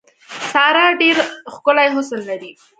[0.51, 1.17] ساره ډېر
[1.53, 2.51] ښکلی حسن لري.